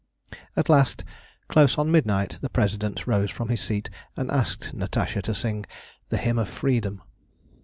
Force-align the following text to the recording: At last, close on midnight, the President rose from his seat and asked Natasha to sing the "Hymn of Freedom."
At 0.57 0.67
last, 0.67 1.03
close 1.47 1.77
on 1.77 1.91
midnight, 1.91 2.39
the 2.41 2.49
President 2.49 3.05
rose 3.05 3.29
from 3.29 3.49
his 3.49 3.61
seat 3.61 3.91
and 4.17 4.31
asked 4.31 4.73
Natasha 4.73 5.21
to 5.21 5.35
sing 5.35 5.67
the 6.09 6.17
"Hymn 6.17 6.39
of 6.39 6.49
Freedom." 6.49 7.03